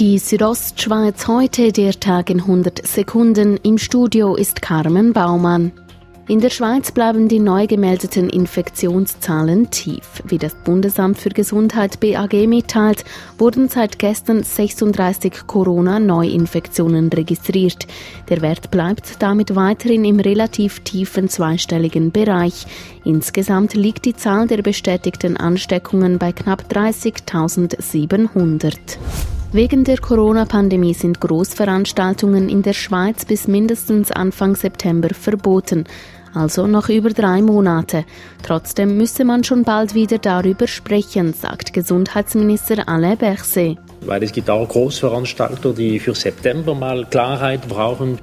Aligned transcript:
Die 0.00 0.18
Südostschweiz 0.18 1.28
heute, 1.28 1.70
der 1.70 1.92
Tag 1.92 2.28
in 2.28 2.40
100 2.40 2.84
Sekunden. 2.84 3.58
Im 3.58 3.78
Studio 3.78 4.34
ist 4.34 4.60
Carmen 4.60 5.12
Baumann. 5.12 5.70
In 6.26 6.40
der 6.40 6.50
Schweiz 6.50 6.90
bleiben 6.90 7.28
die 7.28 7.38
neu 7.38 7.68
gemeldeten 7.68 8.28
Infektionszahlen 8.28 9.70
tief. 9.70 10.20
Wie 10.24 10.38
das 10.38 10.56
Bundesamt 10.64 11.18
für 11.18 11.28
Gesundheit 11.28 12.00
BAG 12.00 12.32
mitteilt, 12.48 13.04
wurden 13.38 13.68
seit 13.68 14.00
gestern 14.00 14.42
36 14.42 15.46
Corona-Neuinfektionen 15.46 17.10
registriert. 17.10 17.86
Der 18.28 18.42
Wert 18.42 18.72
bleibt 18.72 19.22
damit 19.22 19.54
weiterhin 19.54 20.04
im 20.04 20.18
relativ 20.18 20.80
tiefen 20.80 21.28
zweistelligen 21.28 22.10
Bereich. 22.10 22.66
Insgesamt 23.04 23.74
liegt 23.74 24.06
die 24.06 24.16
Zahl 24.16 24.48
der 24.48 24.62
bestätigten 24.62 25.36
Ansteckungen 25.36 26.18
bei 26.18 26.32
knapp 26.32 26.64
30.700. 26.68 28.74
Wegen 29.54 29.84
der 29.84 29.98
Corona-Pandemie 29.98 30.94
sind 30.94 31.20
Großveranstaltungen 31.20 32.48
in 32.48 32.62
der 32.62 32.72
Schweiz 32.72 33.24
bis 33.24 33.46
mindestens 33.46 34.10
Anfang 34.10 34.56
September 34.56 35.10
verboten 35.14 35.84
also 36.34 36.66
noch 36.66 36.88
über 36.88 37.10
drei 37.10 37.40
Monate. 37.40 38.04
Trotzdem 38.42 38.96
müsse 38.96 39.24
man 39.24 39.44
schon 39.44 39.62
bald 39.62 39.94
wieder 39.94 40.18
darüber 40.18 40.66
sprechen, 40.66 41.32
sagt 41.32 41.72
Gesundheitsminister 41.72 42.88
Alain 42.88 43.16
Berset. 43.16 43.78
Weil 44.00 44.24
es 44.24 44.32
gibt 44.32 44.50
auch 44.50 44.68
Großveranstalter, 44.68 45.72
die 45.72 46.00
für 46.00 46.16
September 46.16 46.74
mal 46.74 47.06
Klarheit 47.06 47.68
brauchen. 47.68 48.18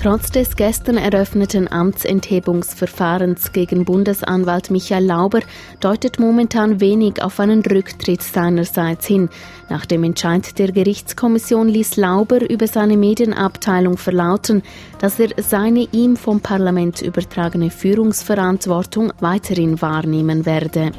Trotz 0.00 0.30
des 0.30 0.54
gestern 0.54 0.96
eröffneten 0.96 1.66
Amtsenthebungsverfahrens 1.66 3.50
gegen 3.50 3.84
Bundesanwalt 3.84 4.70
Michael 4.70 5.04
Lauber 5.04 5.40
deutet 5.80 6.20
momentan 6.20 6.80
wenig 6.80 7.20
auf 7.20 7.40
einen 7.40 7.62
Rücktritt 7.62 8.22
seinerseits 8.22 9.08
hin. 9.08 9.28
Nach 9.68 9.86
dem 9.86 10.04
Entscheid 10.04 10.56
der 10.56 10.70
Gerichtskommission 10.70 11.68
ließ 11.68 11.96
Lauber 11.96 12.48
über 12.48 12.68
seine 12.68 12.96
Medienabteilung 12.96 13.96
verlauten, 13.96 14.62
dass 15.00 15.18
er 15.18 15.30
seine 15.42 15.88
ihm 15.90 16.14
vom 16.16 16.40
Parlament 16.40 17.02
übertragene 17.02 17.70
Führungsverantwortung 17.70 19.12
weiterhin 19.18 19.82
wahrnehmen 19.82 20.46
werde. 20.46 20.92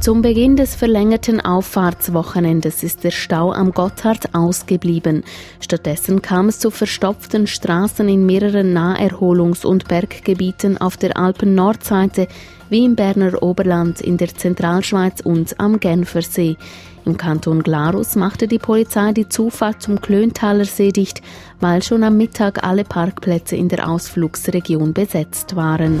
Zum 0.00 0.22
Beginn 0.22 0.56
des 0.56 0.74
verlängerten 0.76 1.42
Auffahrtswochenendes 1.42 2.82
ist 2.82 3.04
der 3.04 3.10
Stau 3.10 3.52
am 3.52 3.72
Gotthard 3.72 4.34
ausgeblieben. 4.34 5.24
Stattdessen 5.60 6.22
kam 6.22 6.48
es 6.48 6.58
zu 6.58 6.70
verstopften 6.70 7.46
Straßen 7.46 8.08
in 8.08 8.24
mehreren 8.24 8.74
Naherholungs- 8.74 9.66
und 9.66 9.88
Berggebieten 9.88 10.78
auf 10.78 10.96
der 10.96 11.18
Alpen-Nordseite 11.18 12.28
wie 12.70 12.86
im 12.86 12.96
Berner 12.96 13.42
Oberland, 13.42 14.00
in 14.00 14.16
der 14.16 14.34
Zentralschweiz 14.34 15.20
und 15.20 15.60
am 15.60 15.78
Genfersee. 15.78 16.56
Im 17.04 17.18
Kanton 17.18 17.62
Glarus 17.62 18.16
machte 18.16 18.48
die 18.48 18.58
Polizei 18.58 19.12
die 19.12 19.28
Zufahrt 19.28 19.82
zum 19.82 20.00
Klöntaler 20.00 20.64
See 20.64 20.92
dicht, 20.92 21.20
weil 21.60 21.82
schon 21.82 22.04
am 22.04 22.16
Mittag 22.16 22.64
alle 22.64 22.84
Parkplätze 22.84 23.54
in 23.54 23.68
der 23.68 23.86
Ausflugsregion 23.86 24.94
besetzt 24.94 25.56
waren. 25.56 26.00